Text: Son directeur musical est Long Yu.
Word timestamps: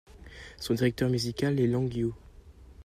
Son 0.57 0.73
directeur 0.73 1.09
musical 1.11 1.59
est 1.59 1.67
Long 1.67 1.87
Yu. 1.87 2.09